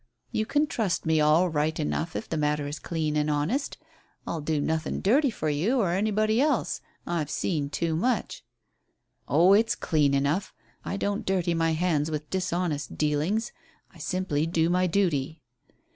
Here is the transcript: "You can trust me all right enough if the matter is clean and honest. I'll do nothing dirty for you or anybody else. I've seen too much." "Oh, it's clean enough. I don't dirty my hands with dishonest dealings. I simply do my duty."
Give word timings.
"You 0.31 0.47
can 0.47 0.65
trust 0.65 1.05
me 1.05 1.21
all 1.21 1.47
right 1.47 1.79
enough 1.79 2.15
if 2.15 2.27
the 2.27 2.35
matter 2.35 2.65
is 2.65 2.79
clean 2.79 3.15
and 3.15 3.29
honest. 3.29 3.77
I'll 4.25 4.41
do 4.41 4.59
nothing 4.59 4.99
dirty 4.99 5.29
for 5.29 5.47
you 5.47 5.79
or 5.79 5.91
anybody 5.91 6.41
else. 6.41 6.81
I've 7.05 7.29
seen 7.29 7.69
too 7.69 7.95
much." 7.95 8.43
"Oh, 9.27 9.53
it's 9.53 9.75
clean 9.75 10.15
enough. 10.15 10.55
I 10.83 10.97
don't 10.97 11.23
dirty 11.23 11.53
my 11.53 11.73
hands 11.73 12.09
with 12.09 12.31
dishonest 12.31 12.97
dealings. 12.97 13.51
I 13.93 13.99
simply 13.99 14.47
do 14.47 14.71
my 14.71 14.87
duty." 14.87 15.39